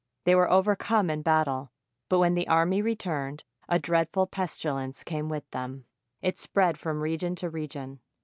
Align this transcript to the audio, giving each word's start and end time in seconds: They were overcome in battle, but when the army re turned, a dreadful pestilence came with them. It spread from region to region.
They 0.23 0.33
were 0.33 0.49
overcome 0.49 1.11
in 1.11 1.21
battle, 1.21 1.71
but 2.09 2.17
when 2.17 2.33
the 2.33 2.47
army 2.47 2.81
re 2.81 2.95
turned, 2.95 3.43
a 3.69 3.77
dreadful 3.77 4.25
pestilence 4.25 5.03
came 5.03 5.29
with 5.29 5.47
them. 5.51 5.85
It 6.23 6.39
spread 6.39 6.79
from 6.79 7.01
region 7.01 7.35
to 7.35 7.51
region. 7.51 7.99